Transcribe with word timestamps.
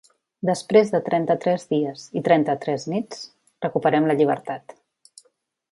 Després 0.49 0.87
de 0.93 1.01
trenta-tres 1.09 1.67
dies 1.73 2.07
i 2.21 2.23
trenta-tres 2.29 2.87
nits 2.95 3.23
recuperem 3.67 4.09
la 4.13 4.17
llibertat. 4.23 4.77